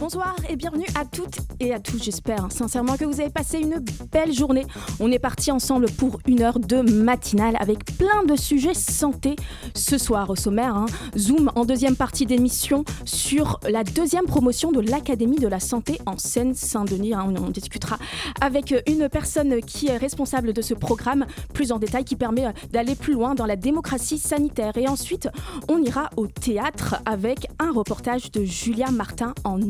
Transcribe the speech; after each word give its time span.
Bonsoir 0.00 0.34
et 0.48 0.56
bienvenue 0.56 0.86
à 0.98 1.04
toutes 1.04 1.40
et 1.60 1.74
à 1.74 1.78
tous. 1.78 2.02
J'espère 2.02 2.50
sincèrement 2.50 2.96
que 2.96 3.04
vous 3.04 3.20
avez 3.20 3.28
passé 3.28 3.58
une 3.58 3.84
belle 4.10 4.32
journée. 4.32 4.64
On 4.98 5.12
est 5.12 5.18
parti 5.18 5.52
ensemble 5.52 5.90
pour 5.90 6.20
une 6.26 6.40
heure 6.40 6.58
de 6.58 6.80
matinale 6.80 7.54
avec 7.60 7.84
plein 7.98 8.24
de 8.26 8.34
sujets 8.34 8.72
santé 8.72 9.36
ce 9.74 9.98
soir 9.98 10.30
au 10.30 10.36
sommaire. 10.36 10.74
Hein. 10.74 10.86
Zoom 11.18 11.52
en 11.54 11.66
deuxième 11.66 11.96
partie 11.96 12.24
d'émission 12.24 12.82
sur 13.04 13.60
la 13.68 13.84
deuxième 13.84 14.24
promotion 14.24 14.72
de 14.72 14.80
l'Académie 14.80 15.38
de 15.38 15.48
la 15.48 15.60
santé 15.60 16.00
en 16.06 16.16
Seine-Saint-Denis. 16.16 17.12
Hein. 17.12 17.34
On, 17.38 17.50
discutera 17.50 17.98
avec 18.40 18.74
une 18.86 19.10
personne 19.10 19.60
qui 19.60 19.88
est 19.88 19.98
responsable 19.98 20.54
de 20.54 20.62
ce 20.62 20.72
programme 20.72 21.26
plus 21.52 21.72
en 21.72 21.78
détail 21.78 22.04
qui 22.04 22.16
permet 22.16 22.54
d'aller 22.72 22.94
plus 22.94 23.12
loin 23.12 23.34
dans 23.34 23.44
la 23.44 23.56
démocratie 23.56 24.16
sanitaire. 24.16 24.78
Et 24.78 24.88
ensuite, 24.88 25.28
on 25.68 25.76
ira 25.82 26.08
au 26.16 26.26
théâtre 26.26 27.02
avec 27.04 27.48
un 27.58 27.70
reportage 27.70 28.30
de 28.30 28.44
Julia 28.44 28.90
Martin 28.90 29.34
en 29.44 29.60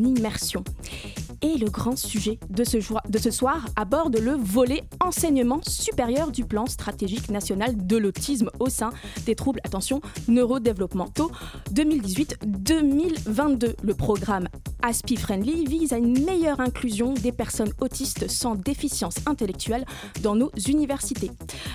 Et 1.42 1.56
le 1.56 1.70
grand 1.70 1.96
sujet 1.96 2.38
de 2.50 2.64
ce, 2.64 2.76
de 3.08 3.18
ce 3.18 3.30
soir 3.30 3.64
aborde 3.76 4.18
le 4.18 4.32
volet 4.32 4.82
enseignement 5.00 5.60
supérieur 5.66 6.30
du 6.30 6.44
plan 6.44 6.66
stratégique 6.66 7.30
national 7.30 7.86
de 7.86 7.96
l'autisme 7.96 8.50
au 8.58 8.68
sein 8.68 8.90
des 9.24 9.34
troubles, 9.34 9.60
attention, 9.64 10.02
neurodéveloppementaux 10.28 11.30
2018-2022. 11.72 13.74
Le 13.82 13.94
programme 13.94 14.48
ASPI 14.82 15.16
Friendly 15.16 15.64
vise 15.66 15.92
à 15.92 15.98
une 15.98 16.24
meilleure 16.24 16.60
inclusion 16.60 17.14
des 17.14 17.32
personnes 17.32 17.72
autistes 17.80 18.28
sans 18.28 18.54
déficience 18.54 19.16
intellectuelle 19.26 19.84
dans 20.22 20.34
nos 20.34 20.50
universités. 20.68 21.30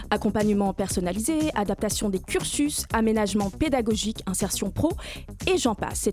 Accompagnement 0.09 0.73
personnalisé, 0.73 1.51
adaptation 1.55 2.09
des 2.09 2.19
cursus, 2.19 2.85
aménagement 2.93 3.49
pédagogique, 3.49 4.21
insertion 4.25 4.71
pro 4.71 4.91
et 5.47 5.57
j'en 5.57 5.75
passe. 5.75 6.09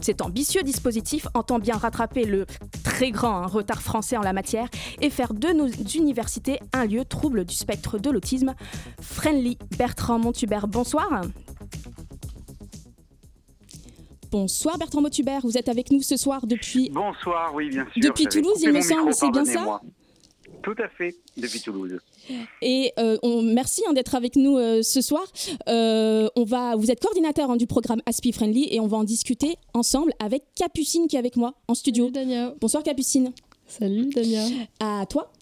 Cet 0.00 0.22
ambitieux 0.22 0.62
dispositif 0.62 1.28
entend 1.34 1.58
bien 1.58 1.76
rattraper 1.76 2.24
le 2.24 2.46
très 2.84 3.10
grand 3.10 3.42
hein, 3.42 3.46
retard 3.46 3.82
français 3.82 4.16
en 4.16 4.22
la 4.22 4.32
matière 4.32 4.68
et 5.00 5.10
faire 5.10 5.34
de 5.34 5.48
nos 5.48 5.68
universités 5.68 6.58
un 6.72 6.84
lieu 6.84 7.04
trouble 7.04 7.44
du 7.44 7.54
spectre 7.54 7.98
de 7.98 8.10
l'autisme. 8.10 8.54
Friendly 9.00 9.58
Bertrand 9.78 10.18
Montubert, 10.18 10.68
bonsoir. 10.68 11.22
Bonsoir 14.30 14.76
Bertrand 14.76 15.00
Montubert, 15.00 15.40
vous 15.42 15.56
êtes 15.56 15.68
avec 15.68 15.90
nous 15.90 16.02
ce 16.02 16.16
soir 16.16 16.46
depuis. 16.46 16.90
Bonsoir, 16.90 17.54
oui, 17.54 17.70
bien 17.70 17.86
sûr. 17.92 18.02
Depuis 18.02 18.26
Toulouse, 18.26 18.60
il 18.62 18.72
me 18.72 18.80
semble, 18.80 19.14
c'est 19.14 19.30
bien 19.30 19.44
ça 19.44 19.80
Tout 20.62 20.74
à 20.78 20.88
fait, 20.88 21.14
depuis 21.36 21.60
Toulouse. 21.60 21.98
Et 22.60 22.92
euh, 22.98 23.16
on, 23.22 23.42
merci 23.42 23.82
hein, 23.88 23.94
d'être 23.94 24.14
avec 24.14 24.36
nous 24.36 24.58
euh, 24.58 24.82
ce 24.82 25.00
soir. 25.00 25.24
Euh, 25.68 26.28
on 26.36 26.44
va, 26.44 26.76
vous 26.76 26.90
êtes 26.90 27.00
coordinateur 27.00 27.50
hein, 27.50 27.56
du 27.56 27.66
programme 27.66 28.02
Aspi 28.04 28.32
Friendly 28.32 28.68
et 28.70 28.80
on 28.80 28.86
va 28.86 28.98
en 28.98 29.04
discuter 29.04 29.56
ensemble 29.72 30.12
avec 30.18 30.42
Capucine 30.54 31.06
qui 31.06 31.16
est 31.16 31.18
avec 31.18 31.36
moi 31.36 31.54
en 31.66 31.74
studio. 31.74 32.10
Salut 32.12 32.26
Dania. 32.26 32.54
Bonsoir 32.60 32.82
Capucine. 32.82 33.32
Salut 33.66 34.10
Dania. 34.10 34.44
À 34.78 35.06
toi. 35.06 35.32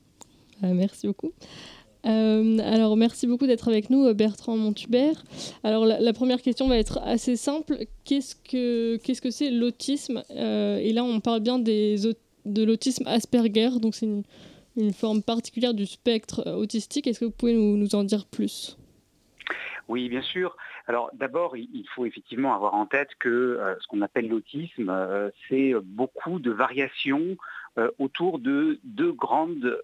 merci 0.62 1.09
beaucoup. 1.09 1.33
Alors, 2.06 2.96
merci 2.96 3.26
beaucoup 3.26 3.46
d'être 3.46 3.68
avec 3.68 3.90
nous, 3.90 4.12
Bertrand 4.14 4.56
Montubert. 4.56 5.22
Alors, 5.64 5.84
la, 5.84 6.12
première 6.12 6.40
question 6.40 6.68
va 6.68 6.78
être 6.78 6.98
assez 7.02 7.36
simple. 7.36 7.78
Qu'est-ce 8.04 8.36
que 8.36 8.96
qu'est-ce 8.98 9.20
que 9.20 9.30
c'est 9.30 9.50
l'autisme 9.50 10.22
Et 10.30 10.92
là, 10.92 11.04
on 11.04 11.20
parle 11.20 11.40
bien 11.40 11.58
de 11.58 12.64
l'autisme 12.64 13.06
Asperger, 13.06 13.80
donc 13.80 13.94
c'est 13.94 14.06
une, 14.06 14.92
forme 14.92 15.22
particulière 15.22 15.72
du 15.72 15.86
spectre 15.86 16.46
euh, 16.46 16.55
autistique. 16.55 17.06
Est-ce 17.06 17.20
que 17.20 17.24
vous 17.24 17.30
pouvez 17.30 17.55
nous, 17.55 17.95
en 17.95 18.05
dire 18.05 18.27
plus? 18.27 18.77
Oui, 19.89 20.11
bien 20.11 20.20
sûr. 20.20 20.55
Alors 20.86 21.11
d'abord, 21.14 21.56
il 21.56 21.86
faut 21.95 22.05
effectivement 22.05 22.55
avoir 22.55 22.74
en 22.74 22.84
tête 22.86 23.08
que 23.18 23.28
euh, 23.28 23.74
ce 23.80 23.86
qu'on 23.86 24.02
appelle 24.02 24.28
l'autisme, 24.28 24.90
euh, 24.90 25.30
c'est 25.48 25.72
beaucoup 25.83 26.39
de 26.39 26.50
variations 26.50 27.36
autour 27.98 28.39
de 28.39 28.81
deux 28.85 29.13
grandes 29.13 29.83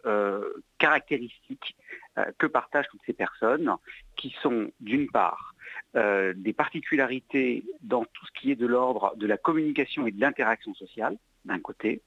caractéristiques 0.78 1.76
que 2.38 2.46
partagent 2.46 2.88
toutes 2.90 3.02
ces 3.06 3.12
personnes, 3.12 3.74
qui 4.16 4.34
sont 4.42 4.70
d'une 4.80 5.08
part 5.10 5.54
des 5.94 6.52
particularités 6.52 7.64
dans 7.82 8.04
tout 8.04 8.26
ce 8.26 8.40
qui 8.40 8.50
est 8.50 8.56
de 8.56 8.66
l'ordre 8.66 9.14
de 9.16 9.26
la 9.26 9.36
communication 9.36 10.06
et 10.06 10.10
de 10.10 10.20
l'interaction 10.20 10.74
sociale, 10.74 11.16
d'un 11.44 11.58
côté, 11.58 12.02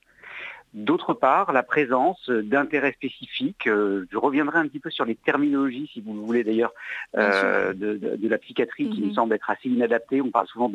D'autre 0.76 1.14
part, 1.14 1.54
la 1.54 1.64
présence 1.64 2.30
d'intérêts 2.30 2.92
spécifiques. 2.92 3.66
Euh, 3.66 4.06
je 4.12 4.18
reviendrai 4.18 4.60
un 4.60 4.68
petit 4.68 4.82
peu 4.82 4.90
sur 4.90 5.06
les 5.06 5.16
terminologies, 5.16 5.90
si 5.94 6.02
vous 6.02 6.26
voulez 6.26 6.44
d'ailleurs, 6.44 6.74
euh, 7.16 7.74
de, 7.74 8.28
la 8.28 8.38
psychiatrie 8.38 8.90
qui 8.90 9.00
me 9.00 9.08
mhm. 9.08 9.14
semble 9.14 9.36
être 9.36 9.50
assez 9.50 9.70
inadaptée. 9.70 10.22
On 10.22 10.32
parle 10.32 10.48
souvent 10.48 10.70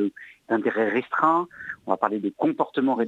d'intérêts 0.49 0.89
restreints, 0.89 1.47
on 1.87 1.91
va 1.91 1.99
parler 1.99 2.19
de 2.19 2.31
comportements 2.31 2.97
mhm. 2.97 3.03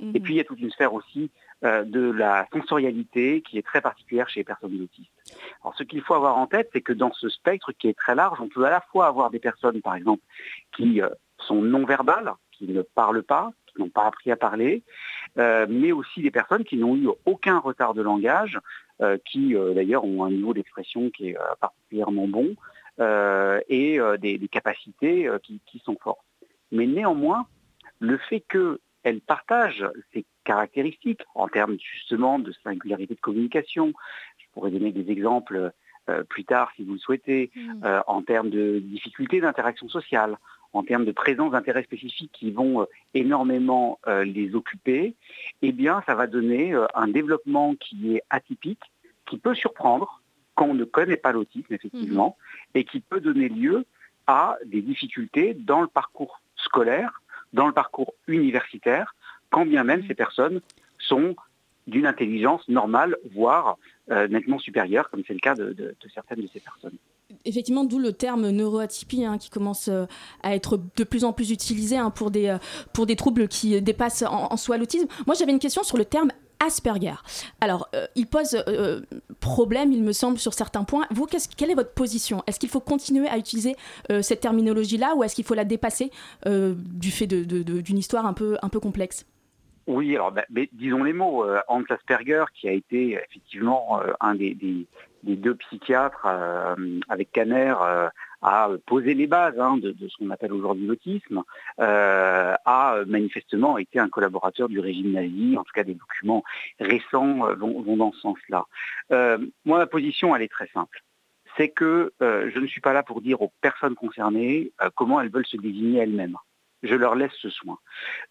Répétitifs. 0.00 0.14
Et 0.14 0.18
mhm. 0.18 0.24
puis 0.24 0.34
il 0.34 0.36
y 0.36 0.40
a 0.40 0.44
toute 0.44 0.60
une 0.60 0.70
sphère 0.70 0.94
aussi 0.94 1.30
euh, 1.64 1.84
de 1.84 2.10
la 2.10 2.46
sensorialité 2.52 3.42
qui 3.42 3.58
est 3.58 3.66
très 3.66 3.80
particulière 3.80 4.28
chez 4.28 4.40
les 4.40 4.44
personnes 4.44 4.80
autistes. 4.82 5.12
Alors 5.62 5.74
ce 5.76 5.82
qu'il 5.82 6.00
faut 6.02 6.14
avoir 6.14 6.38
en 6.38 6.46
tête, 6.46 6.70
c'est 6.72 6.80
que 6.80 6.92
dans 6.92 7.12
ce 7.12 7.28
spectre 7.28 7.72
qui 7.72 7.88
est 7.88 7.98
très 7.98 8.14
large, 8.14 8.40
on 8.40 8.48
peut 8.48 8.64
à 8.64 8.70
la 8.70 8.80
fois 8.80 9.06
avoir 9.06 9.30
des 9.30 9.38
personnes, 9.38 9.80
par 9.80 9.94
exemple, 9.94 10.22
qui 10.76 11.00
sont 11.38 11.62
non 11.62 11.84
verbales, 11.84 12.32
qui 12.52 12.68
ne 12.68 12.82
parlent 12.82 13.22
pas, 13.22 13.52
qui 13.66 13.80
n'ont 13.80 13.88
pas 13.88 14.06
appris 14.06 14.30
à 14.30 14.36
parler, 14.36 14.82
euh, 15.38 15.66
mais 15.68 15.92
aussi 15.92 16.22
des 16.22 16.30
personnes 16.30 16.64
qui 16.64 16.76
n'ont 16.76 16.96
eu 16.96 17.08
aucun 17.24 17.58
retard 17.58 17.94
de 17.94 18.02
langage, 18.02 18.58
euh, 19.00 19.18
qui 19.24 19.54
euh, 19.54 19.74
d'ailleurs 19.74 20.04
ont 20.04 20.24
un 20.24 20.30
niveau 20.30 20.52
d'expression 20.52 21.10
qui 21.10 21.30
est 21.30 21.36
particulièrement 21.60 22.28
bon, 22.28 22.54
et 23.68 23.98
des, 24.18 24.48
capacités 24.50 25.30
qui, 25.42 25.82
sont 25.82 25.96
fortes. 26.02 26.20
Mais 26.70 26.86
néanmoins, 26.86 27.46
le 27.98 28.18
fait 28.18 28.44
qu'elles 29.02 29.20
partagent 29.20 29.86
ces 30.12 30.24
caractéristiques 30.44 31.22
en 31.34 31.48
termes 31.48 31.76
justement 31.78 32.38
de 32.38 32.52
singularité 32.64 33.14
de 33.14 33.20
communication, 33.20 33.92
je 34.38 34.46
pourrais 34.52 34.70
donner 34.70 34.92
des 34.92 35.10
exemples 35.10 35.72
plus 36.28 36.44
tard 36.44 36.72
si 36.74 36.82
vous 36.82 36.94
le 36.94 36.98
souhaitez, 36.98 37.52
mmh. 37.54 37.86
en 38.08 38.22
termes 38.22 38.50
de 38.50 38.80
difficultés 38.80 39.40
d'interaction 39.40 39.88
sociale, 39.88 40.38
en 40.72 40.82
termes 40.82 41.04
de 41.04 41.12
présence 41.12 41.52
d'intérêts 41.52 41.82
spécifiques 41.82 42.32
qui 42.32 42.50
vont 42.50 42.82
euh, 42.82 42.84
énormément 43.14 43.98
euh, 44.06 44.24
les 44.24 44.54
occuper, 44.54 45.14
eh 45.62 45.72
bien, 45.72 46.02
ça 46.06 46.14
va 46.14 46.26
donner 46.26 46.74
euh, 46.74 46.86
un 46.94 47.08
développement 47.08 47.74
qui 47.74 48.16
est 48.16 48.22
atypique, 48.30 48.82
qui 49.26 49.38
peut 49.38 49.54
surprendre 49.54 50.22
quand 50.54 50.66
on 50.66 50.74
ne 50.74 50.84
connaît 50.84 51.16
pas 51.16 51.32
l'autisme, 51.32 51.72
effectivement, 51.72 52.36
mhm. 52.38 52.80
et 52.80 52.84
qui 52.84 53.00
peut 53.00 53.20
donner 53.20 53.48
lieu 53.48 53.84
à 54.26 54.56
des 54.64 54.82
difficultés 54.82 55.54
dans 55.54 55.80
le 55.80 55.86
parcours 55.86 56.40
scolaire, 56.56 57.20
dans 57.52 57.66
le 57.66 57.72
parcours 57.72 58.14
universitaire, 58.26 59.14
quand 59.50 59.66
bien 59.66 59.84
même 59.84 60.04
ces 60.06 60.14
personnes 60.14 60.60
sont 60.98 61.34
d'une 61.86 62.06
intelligence 62.06 62.68
normale, 62.68 63.16
voire 63.32 63.76
nettement 64.08 64.58
supérieure, 64.58 65.08
comme 65.10 65.22
c'est 65.26 65.34
le 65.34 65.40
cas 65.40 65.54
de 65.54 65.96
certaines 66.14 66.40
de 66.40 66.48
ces 66.52 66.60
personnes 66.60 66.98
effectivement, 67.44 67.84
d'où 67.84 67.98
le 67.98 68.12
terme 68.12 68.50
neuroatypie 68.50 69.24
hein, 69.24 69.38
qui 69.38 69.50
commence 69.50 69.88
euh, 69.88 70.06
à 70.42 70.54
être 70.54 70.80
de 70.96 71.04
plus 71.04 71.24
en 71.24 71.32
plus 71.32 71.50
utilisé 71.50 71.96
hein, 71.96 72.10
pour, 72.10 72.30
des, 72.30 72.48
euh, 72.48 72.58
pour 72.92 73.06
des 73.06 73.16
troubles 73.16 73.48
qui 73.48 73.80
dépassent 73.80 74.24
en, 74.26 74.56
soi 74.56 74.76
l'autisme. 74.76 75.06
Moi, 75.26 75.34
j'avais 75.38 75.52
une 75.52 75.58
question 75.58 75.82
sur 75.82 75.96
le 75.96 76.04
terme 76.04 76.30
Asperger. 76.64 77.14
Alors, 77.60 77.88
euh, 77.94 78.06
il 78.16 78.26
pose 78.26 78.62
problème, 79.40 79.92
il 79.92 80.02
me 80.02 80.12
semble, 80.12 80.38
sur 80.38 80.54
certains 80.54 80.84
points. 80.84 81.06
Vous, 81.10 81.26
quelle 81.56 81.70
est 81.70 81.74
votre 81.74 81.94
position? 81.94 82.42
Est-ce 82.46 82.60
qu'il 82.60 82.68
faut 82.68 82.80
continuer 82.80 83.28
à 83.28 83.38
utiliser 83.38 83.76
cette 84.20 84.40
terminologie-là 84.40 85.14
ou 85.16 85.24
est-ce 85.24 85.34
qu'il 85.34 85.44
faut 85.44 85.54
la 85.54 85.64
dépasser 85.64 86.10
du 86.46 87.10
fait 87.10 87.26
d'une 87.26 87.98
histoire 87.98 88.26
un 88.26 88.32
peu, 88.34 88.58
complexe? 88.80 89.26
Oui, 89.86 90.14
alors 90.14 90.32
bah, 90.32 90.44
disons 90.72 91.02
les 91.02 91.12
mots. 91.12 91.44
Hans 91.68 91.82
Asperger, 91.88 92.44
qui 92.54 92.68
a 92.68 92.72
été 92.72 93.14
effectivement 93.14 94.00
un 94.20 94.34
des, 94.34 94.56
les 95.24 95.36
deux 95.36 95.54
psychiatres 95.54 96.26
euh, 96.26 97.00
avec 97.08 97.36
euh, 97.36 98.08
a 98.42 98.70
posé 98.86 99.14
les 99.14 99.26
bases 99.26 99.58
hein, 99.58 99.76
de, 99.76 99.94
ce 100.08 100.16
qu'on 100.16 100.30
appelle 100.30 100.52
aujourd'hui 100.52 100.86
l'autisme, 100.86 101.42
euh, 101.78 102.54
a 102.64 102.96
manifestement 103.06 103.78
été 103.78 103.98
un 103.98 104.08
collaborateur 104.08 104.68
du 104.68 104.80
régime 104.80 105.12
nazi, 105.12 105.56
en 105.58 105.64
tout 105.64 105.72
cas 105.74 105.84
des 105.84 105.94
documents 105.94 106.42
récents 106.78 107.54
vont, 107.54 107.96
dans 107.96 108.12
ce 108.12 108.20
sens-là. 108.20 108.66
moi, 109.64 109.78
ma 109.78 109.86
position, 109.86 110.34
elle 110.34 110.42
est 110.42 110.48
très 110.48 110.68
simple. 110.68 111.02
C'est 111.56 111.68
que 111.68 112.12
je 112.20 112.58
ne 112.58 112.66
suis 112.66 112.80
pas 112.80 112.92
là 112.92 113.02
pour 113.02 113.20
dire 113.20 113.42
aux 113.42 113.52
personnes 113.60 113.94
concernées 113.94 114.72
comment 114.94 115.20
elles 115.20 115.30
veulent 115.30 115.46
se 115.46 115.56
désigner 115.56 116.00
elles-mêmes. 116.00 116.36
Je 116.82 116.94
leur 116.94 117.14
laisse 117.14 117.34
ce 117.40 117.50
soin. 117.50 117.78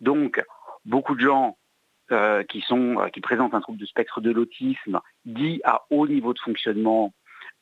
Donc, 0.02 0.42
beaucoup 0.86 1.16
de 1.16 1.20
gens 1.20 1.58
qui, 2.48 2.62
sont, 2.62 3.10
qui 3.14 3.22
présentent 3.22 3.54
un 3.54 3.62
trouble 3.62 3.78
de 3.78 3.86
spectre 3.86 4.22
de 4.22 4.32
l'autisme 4.32 5.02
dit 5.26 5.62
à 5.64 5.84
haut 5.92 6.08
niveau 6.08 6.34
de 6.34 6.40
fonctionnement 6.40 7.14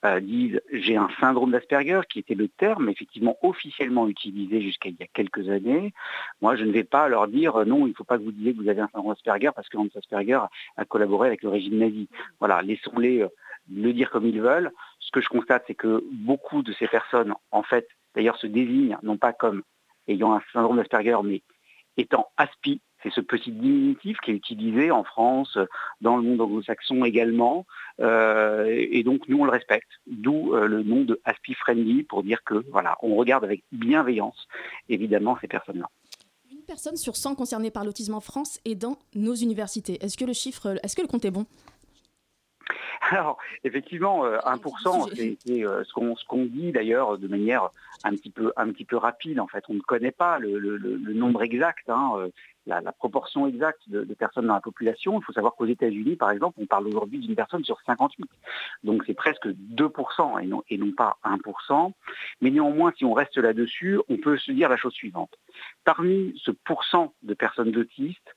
euh, 0.05 0.19
disent 0.19 0.61
j'ai 0.71 0.95
un 0.95 1.09
syndrome 1.19 1.51
d'Asperger, 1.51 2.01
qui 2.09 2.19
était 2.19 2.35
le 2.35 2.47
terme 2.47 2.89
effectivement 2.89 3.37
officiellement 3.41 4.07
utilisé 4.07 4.61
jusqu'à 4.61 4.89
il 4.89 4.95
y 4.99 5.03
a 5.03 5.07
quelques 5.07 5.49
années. 5.49 5.93
Moi, 6.41 6.55
je 6.55 6.63
ne 6.63 6.71
vais 6.71 6.83
pas 6.83 7.07
leur 7.07 7.27
dire 7.27 7.65
non, 7.65 7.87
il 7.87 7.89
ne 7.89 7.95
faut 7.95 8.03
pas 8.03 8.17
que 8.17 8.23
vous 8.23 8.31
disiez 8.31 8.53
que 8.53 8.61
vous 8.61 8.69
avez 8.69 8.81
un 8.81 8.89
syndrome 8.89 9.13
d'Asperger 9.13 9.51
parce 9.55 9.69
que 9.69 9.77
Hans 9.77 9.87
Asperger 9.95 10.41
a 10.77 10.85
collaboré 10.85 11.27
avec 11.27 11.43
le 11.43 11.49
régime 11.49 11.77
nazi. 11.77 12.09
Voilà, 12.39 12.61
laissons-les 12.61 13.25
le 13.73 13.93
dire 13.93 14.09
comme 14.09 14.25
ils 14.25 14.41
veulent. 14.41 14.71
Ce 14.99 15.11
que 15.11 15.21
je 15.21 15.29
constate, 15.29 15.63
c'est 15.67 15.75
que 15.75 16.03
beaucoup 16.11 16.61
de 16.61 16.73
ces 16.73 16.87
personnes, 16.87 17.33
en 17.51 17.63
fait, 17.63 17.87
d'ailleurs, 18.15 18.37
se 18.37 18.47
désignent 18.47 18.97
non 19.03 19.17
pas 19.17 19.33
comme 19.33 19.63
ayant 20.07 20.33
un 20.33 20.41
syndrome 20.53 20.77
d'Asperger, 20.77 21.17
mais 21.23 21.41
étant 21.97 22.27
ASPI, 22.37 22.81
c'est 23.03 23.11
ce 23.11 23.21
petit 23.21 23.51
diminutif 23.51 24.17
qui 24.19 24.31
est 24.31 24.35
utilisé 24.35 24.91
en 24.91 25.03
France, 25.03 25.57
dans 26.01 26.17
le 26.17 26.23
monde 26.23 26.41
anglo-saxon 26.41 27.05
également. 27.05 27.65
Euh, 27.99 28.65
et 28.67 29.03
donc 29.03 29.27
nous 29.27 29.39
on 29.39 29.45
le 29.45 29.51
respecte. 29.51 29.89
D'où 30.07 30.53
euh, 30.53 30.67
le 30.67 30.83
nom 30.83 31.01
de 31.01 31.19
ASPI 31.25 31.53
Friendly 31.55 32.03
pour 32.03 32.23
dire 32.23 32.43
que 32.43 32.65
voilà, 32.71 32.97
on 33.01 33.15
regarde 33.15 33.43
avec 33.43 33.63
bienveillance 33.71 34.47
évidemment 34.89 35.37
ces 35.41 35.47
personnes-là. 35.47 35.89
Une 36.51 36.63
personne 36.65 36.97
sur 36.97 37.15
100 37.15 37.35
concernée 37.35 37.71
par 37.71 37.85
l'autisme 37.85 38.13
en 38.13 38.19
France 38.19 38.59
est 38.65 38.75
dans 38.75 38.97
nos 39.15 39.35
universités. 39.35 40.03
Est-ce 40.03 40.17
que 40.17 40.25
le 40.25 40.33
chiffre, 40.33 40.77
est-ce 40.83 40.95
que 40.95 41.01
le 41.01 41.07
compte 41.07 41.25
est 41.25 41.31
bon? 41.31 41.45
Alors, 43.11 43.37
effectivement, 43.63 44.25
1%, 44.25 44.27
euh, 44.27 45.03
c'est 45.15 45.37
ce 45.45 46.25
qu'on 46.25 46.45
dit 46.45 46.71
d'ailleurs 46.71 47.17
de 47.17 47.27
manière 47.27 47.69
un 48.03 48.11
petit, 48.11 48.29
peu, 48.29 48.51
un 48.57 48.69
petit 48.71 48.85
peu 48.85 48.97
rapide. 48.97 49.39
En 49.39 49.47
fait, 49.47 49.63
on 49.69 49.75
ne 49.75 49.79
connaît 49.79 50.11
pas 50.11 50.39
le, 50.39 50.57
nombre 51.13 51.43
exact, 51.43 51.89
hein, 51.89 52.29
la, 52.67 52.91
proportion 52.91 53.47
exacte 53.47 53.81
de, 53.87 54.01
personnes 54.13 54.47
dans 54.47 54.53
la 54.53 54.61
population. 54.61 55.19
Il 55.19 55.23
faut 55.23 55.33
savoir 55.33 55.55
qu'aux 55.55 55.65
États-Unis, 55.65 56.15
par 56.15 56.31
exemple, 56.31 56.59
on 56.61 56.65
parle 56.65 56.87
aujourd'hui 56.87 57.19
d'une 57.19 57.35
personne 57.35 57.63
sur 57.63 57.79
58. 57.85 58.29
Donc 58.83 59.03
c'est 59.07 59.13
presque 59.13 59.47
2% 59.47 60.63
et 60.69 60.77
non, 60.77 60.91
pas 60.91 61.17
1%. 61.23 61.93
Mais 62.41 62.51
néanmoins, 62.51 62.93
si 62.97 63.05
on 63.05 63.13
reste 63.13 63.37
là-dessus, 63.37 63.99
on 64.09 64.17
peut 64.17 64.37
se 64.37 64.51
dire 64.51 64.69
la 64.69 64.77
chose 64.77 64.93
suivante. 64.93 65.31
Parmi 65.83 66.33
ce 66.43 66.51
pourcent 66.51 67.13
de 67.23 67.33
personnes 67.33 67.75
autistes, 67.75 68.35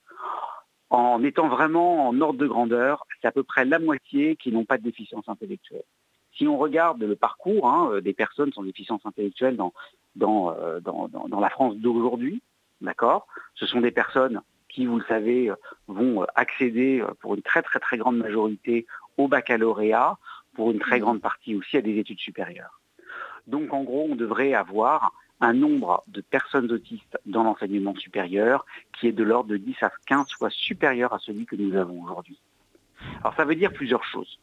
en 0.91 1.23
étant 1.23 1.49
vraiment 1.49 2.09
en 2.09 2.21
ordre 2.21 2.39
de 2.39 2.47
grandeur, 2.47 3.07
c'est 3.21 3.29
à 3.29 3.33
peu 3.33 3.45
près 3.45 3.65
la 3.65 3.79
moitié 3.79 4.37
qui 4.37 4.51
n'ont 4.51 4.65
pas 4.65 4.79
de 4.79 4.83
déficience 4.83 5.29
intellectuelle. 5.29 5.85
Si 6.37 6.47
on 6.47 6.59
regarde 6.59 7.03
le 7.03 7.17
parcours 7.17 7.69
hein, 7.69 7.91
euh, 7.93 8.01
des 8.01 8.13
personnes 8.13 8.53
sans 8.53 8.63
déficience 8.63 9.05
intellectuelle 9.05 9.57
dans, 9.57 9.73
euh, 10.57 10.81
la 11.41 11.51
France 11.51 11.77
d'aujourd'hui, 11.77 12.43
d'accord, 12.81 13.27
ce 13.55 13.67
sont 13.67 13.81
des 13.81 13.91
personnes 13.91 14.41
qui, 14.69 14.87
vous 14.87 14.99
le 14.99 15.05
savez, 15.05 15.53
vont 15.89 16.25
accéder 16.35 17.05
pour 17.21 17.35
une 17.35 17.43
très 17.43 17.63
très 17.63 17.81
très 17.81 17.99
grande 17.99 18.19
majorité 18.19 18.87
au 19.17 19.29
baccalauréat, 19.29 20.17
pour 20.55 20.71
une 20.71 20.79
très 20.79 20.99
mmh. 20.99 21.03
grande 21.03 21.21
partie 21.21 21.55
aussi 21.55 21.77
à 21.77 21.83
des 21.83 21.99
études 21.99 22.21
supérieures. 22.21 22.81
Donc 23.47 23.73
en 23.73 23.83
gros, 23.83 24.07
on 24.11 24.17
devrait 24.17 24.55
avoir 24.55 25.13
un 25.41 25.55
nombre 25.55 26.05
de 26.09 26.21
personnes 26.21 26.71
autistes 26.71 27.19
dans 27.25 27.43
l'enseignement 27.43 27.95
supérieur 27.97 28.67
qui 28.99 29.09
est 29.09 29.13
de 29.13 29.25
l'ordre 29.25 29.51
de 29.51 29.57
10 29.57 29.83
à 29.83 29.91
15 30.07 30.33
fois 30.33 30.51
supérieur 30.51 31.13
à 31.13 31.19
celui 31.19 31.47
que 31.47 31.57
nous 31.57 31.77
avons 31.77 32.03
aujourd'hui. 32.03 32.39
Alors 33.21 33.35
ça 33.35 33.45
veut 33.45 33.55
dire 33.55 33.73
plusieurs 33.73 34.05
choses. 34.05 34.39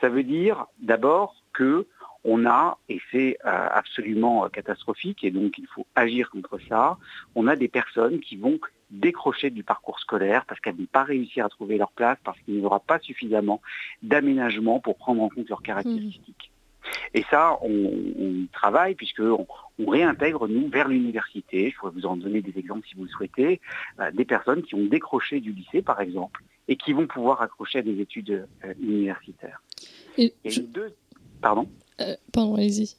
Ça 0.00 0.08
veut 0.08 0.24
dire 0.24 0.66
d'abord 0.80 1.36
que 1.52 1.86
on 2.24 2.46
a, 2.46 2.78
et 2.88 3.00
c'est 3.10 3.38
euh, 3.44 3.68
absolument 3.70 4.48
catastrophique, 4.48 5.24
et 5.24 5.30
donc 5.30 5.58
il 5.58 5.66
faut 5.66 5.86
agir 5.94 6.30
contre 6.30 6.58
ça, 6.68 6.96
on 7.34 7.46
a 7.46 7.56
des 7.56 7.68
personnes 7.68 8.20
qui 8.20 8.36
vont 8.36 8.58
décrocher 8.90 9.50
du 9.50 9.62
parcours 9.62 9.98
scolaire 9.98 10.44
parce 10.46 10.60
qu'elles 10.60 10.76
n'ont 10.76 10.86
pas 10.86 11.04
réussi 11.04 11.40
à 11.40 11.48
trouver 11.48 11.78
leur 11.78 11.92
place, 11.92 12.18
parce 12.24 12.38
qu'il 12.40 12.54
n'y 12.54 12.64
aura 12.64 12.80
pas 12.80 12.98
suffisamment 12.98 13.60
d'aménagement 14.02 14.80
pour 14.80 14.96
prendre 14.96 15.22
en 15.22 15.28
compte 15.28 15.48
leurs 15.48 15.62
caractéristiques. 15.62 16.50
Et 17.14 17.24
ça, 17.30 17.58
on, 17.62 18.46
travaille 18.52 18.94
puisqu'on 18.94 19.46
on 19.78 19.86
réintègre, 19.86 20.48
nous, 20.48 20.68
vers 20.68 20.88
l'université, 20.88 21.70
je 21.70 21.76
pourrais 21.76 21.92
vous 21.92 22.06
en 22.06 22.16
donner 22.16 22.42
des 22.42 22.58
exemples 22.58 22.86
si 22.86 22.94
vous 22.94 23.04
le 23.04 23.10
souhaitez, 23.10 23.60
euh, 24.00 24.10
des 24.12 24.24
personnes 24.24 24.62
qui 24.62 24.74
ont 24.74 24.84
décroché 24.84 25.40
du 25.40 25.52
lycée, 25.52 25.82
par 25.82 26.00
exemple, 26.00 26.42
et 26.68 26.76
qui 26.76 26.92
vont 26.92 27.06
pouvoir 27.06 27.40
accrocher 27.42 27.78
à 27.78 27.82
des 27.82 28.00
études 28.00 28.46
euh, 28.64 28.74
universitaires. 28.80 29.62
Et, 30.18 30.32
deux... 30.60 30.94
Pardon? 31.40 31.68
Euh, 32.00 32.14
Pardon, 32.32 32.56
allez-y. 32.56 32.96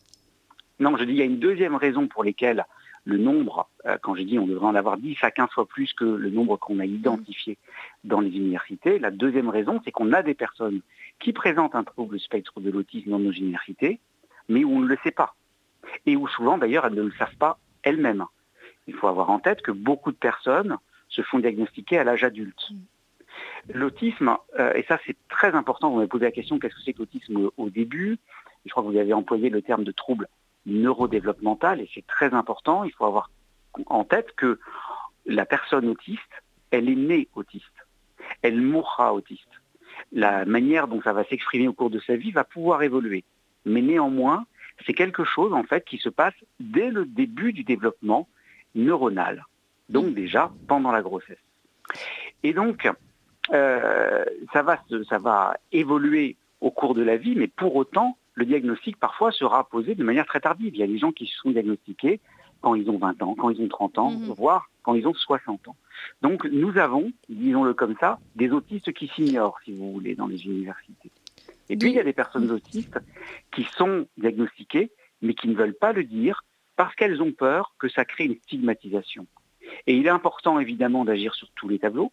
Non, 0.79 0.95
je 0.97 1.03
dis, 1.03 1.13
il 1.13 1.17
y 1.17 1.21
a 1.21 1.25
une 1.25 1.39
deuxième 1.39 1.75
raison 1.75 2.07
pour 2.07 2.23
lesquelles 2.23 2.65
le 3.05 3.17
nombre, 3.17 3.69
quand 4.01 4.15
j'ai 4.15 4.25
dit 4.25 4.39
on 4.39 4.47
devrait 4.47 4.65
en 4.65 4.73
avoir 4.73 4.97
10 4.97 5.17
à 5.21 5.29
15 5.29 5.51
fois 5.51 5.67
plus 5.67 5.93
que 5.93 6.03
le 6.03 6.31
nombre 6.31 6.57
qu'on 6.57 6.79
a 6.79 6.85
identifié 6.85 7.55
dans 8.03 8.19
les 8.19 8.29
universités, 8.29 8.97
la 8.97 9.11
deuxième 9.11 9.47
raison, 9.47 9.79
c'est 9.85 9.91
qu'on 9.91 10.11
a 10.11 10.23
des 10.23 10.33
personnes 10.33 10.81
qui 11.19 11.31
présentent 11.31 11.75
un 11.75 11.83
trouble 11.83 12.19
spectre 12.19 12.59
de 12.59 12.71
l'autisme 12.71 13.11
dans 13.11 13.19
nos 13.19 13.31
universités, 13.31 13.99
mais 14.49 14.63
où 14.63 14.71
on 14.71 14.79
ne 14.79 14.87
le 14.87 14.97
sait 15.03 15.11
pas. 15.11 15.35
Et 16.05 16.15
où 16.15 16.27
souvent, 16.27 16.57
d'ailleurs, 16.57 16.85
elles 16.85 16.95
ne 16.95 17.03
le 17.03 17.13
savent 17.13 17.37
pas 17.37 17.59
elles-mêmes. 17.83 18.25
Il 18.87 18.93
faut 18.95 19.07
avoir 19.07 19.29
en 19.29 19.39
tête 19.39 19.61
que 19.61 19.71
beaucoup 19.71 20.11
de 20.11 20.17
personnes 20.17 20.77
se 21.09 21.21
font 21.21 21.39
diagnostiquer 21.39 21.97
à 21.97 22.03
l'âge 22.03 22.23
adulte. 22.23 22.69
L'autisme, 23.73 24.37
euh, 24.59 24.73
et 24.73 24.83
ça 24.83 24.99
c'est 25.05 25.15
très 25.27 25.53
important, 25.55 25.89
vous 25.89 25.97
m'avez 25.97 26.07
posé 26.07 26.25
la 26.25 26.31
question 26.31 26.59
qu'est-ce 26.59 26.75
que 26.75 26.81
c'est 26.85 26.93
que 26.93 26.99
l'autisme 26.99 27.49
au 27.57 27.69
début? 27.69 28.17
Je 28.65 28.71
crois 28.71 28.83
que 28.83 28.89
vous 28.89 28.97
avez 28.97 29.13
employé 29.13 29.49
le 29.49 29.61
terme 29.61 29.83
de 29.83 29.91
trouble 29.91 30.27
neurodéveloppemental 30.65 31.81
et 31.81 31.89
c'est 31.93 32.05
très 32.07 32.33
important. 32.33 32.83
Il 32.83 32.91
faut 32.91 33.05
avoir 33.05 33.29
en 33.87 34.03
tête 34.03 34.33
que 34.35 34.59
la 35.25 35.45
personne 35.45 35.87
autiste, 35.87 36.21
elle 36.71 36.89
est 36.89 36.95
née 36.95 37.27
autiste. 37.35 37.65
Elle 38.41 38.61
mourra 38.61 39.13
autiste 39.13 39.49
la 40.11 40.45
manière 40.45 40.87
dont 40.87 41.01
ça 41.01 41.13
va 41.13 41.23
s'exprimer 41.25 41.67
au 41.67 41.73
cours 41.73 41.89
de 41.89 41.99
sa 41.99 42.15
vie 42.15 42.31
va 42.31 42.43
pouvoir 42.43 42.83
évoluer. 42.83 43.23
Mais 43.65 43.81
néanmoins, 43.81 44.45
c'est 44.85 44.93
quelque 44.93 45.23
chose 45.23 45.53
en 45.53 45.63
fait 45.63 45.85
qui 45.85 45.97
se 45.97 46.09
passe 46.09 46.33
dès 46.59 46.89
le 46.89 47.05
début 47.05 47.53
du 47.53 47.63
développement 47.63 48.27
neuronal, 48.75 49.45
donc 49.89 50.13
déjà 50.13 50.51
pendant 50.67 50.91
la 50.91 51.01
grossesse. 51.01 51.39
Et 52.43 52.53
donc, 52.53 52.89
euh, 53.53 54.25
ça, 54.53 54.63
va, 54.63 54.83
ça 55.09 55.17
va 55.17 55.57
évoluer 55.71 56.35
au 56.61 56.71
cours 56.71 56.93
de 56.93 57.03
la 57.03 57.17
vie, 57.17 57.35
mais 57.35 57.47
pour 57.47 57.75
autant, 57.75 58.17
le 58.35 58.45
diagnostic 58.45 58.97
parfois 58.97 59.31
sera 59.31 59.67
posé 59.67 59.95
de 59.95 60.03
manière 60.03 60.25
très 60.25 60.41
tardive. 60.41 60.75
Il 60.75 60.79
y 60.79 60.83
a 60.83 60.87
des 60.87 60.97
gens 60.97 61.11
qui 61.11 61.25
se 61.25 61.37
sont 61.37 61.51
diagnostiqués 61.51 62.19
quand 62.61 62.75
ils 62.75 62.89
ont 62.89 62.97
20 62.97 63.21
ans, 63.21 63.35
quand 63.35 63.49
ils 63.49 63.61
ont 63.61 63.67
30 63.67 63.97
ans, 63.97 64.11
mhm. 64.11 64.33
voire 64.33 64.69
quand 64.83 64.93
ils 64.93 65.07
ont 65.07 65.13
60 65.13 65.67
ans. 65.67 65.75
Donc 66.21 66.45
nous 66.45 66.77
avons, 66.77 67.11
disons-le 67.29 67.73
comme 67.73 67.95
ça, 67.99 68.19
des 68.35 68.51
autistes 68.51 68.91
qui 68.93 69.07
s'ignorent, 69.07 69.59
si 69.63 69.73
vous 69.73 69.91
voulez, 69.91 70.15
dans 70.15 70.27
les 70.27 70.45
universités. 70.45 71.11
Et 71.69 71.77
puis 71.77 71.89
il 71.89 71.95
y 71.95 71.99
a 71.99 72.03
des 72.03 72.13
personnes 72.13 72.51
autistes 72.51 72.99
qui 73.51 73.63
sont 73.63 74.07
diagnostiquées, 74.17 74.91
mais 75.21 75.33
qui 75.33 75.47
ne 75.47 75.55
veulent 75.55 75.73
pas 75.73 75.93
le 75.93 76.03
dire 76.03 76.43
parce 76.75 76.93
qu'elles 76.95 77.21
ont 77.21 77.31
peur 77.31 77.73
que 77.79 77.87
ça 77.87 78.05
crée 78.05 78.25
une 78.25 78.35
stigmatisation. 78.35 79.25
Et 79.87 79.95
il 79.95 80.05
est 80.05 80.09
important 80.09 80.59
évidemment 80.59 81.05
d'agir 81.05 81.33
sur 81.33 81.49
tous 81.55 81.67
les 81.67 81.79
tableaux, 81.79 82.11